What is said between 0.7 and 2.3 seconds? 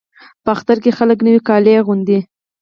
کې خلک نوي کالي اغوندي.